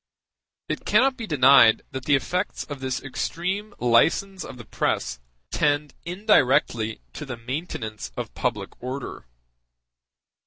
It 0.67 0.83
cannot 0.83 1.15
be 1.15 1.27
denied 1.27 1.83
that 1.91 2.05
the 2.05 2.15
effects 2.15 2.63
of 2.63 2.79
this 2.79 3.03
extreme 3.03 3.75
license 3.77 4.43
of 4.43 4.57
the 4.57 4.65
press 4.65 5.19
tend 5.51 5.93
indirectly 6.07 7.01
to 7.13 7.23
the 7.23 7.37
maintenance 7.37 8.11
of 8.17 8.33
public 8.33 8.69
order. 8.81 9.27